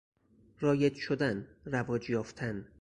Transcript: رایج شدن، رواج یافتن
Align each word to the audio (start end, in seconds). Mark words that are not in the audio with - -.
رایج 0.59 0.95
شدن، 0.95 1.47
رواج 1.65 2.09
یافتن 2.09 2.65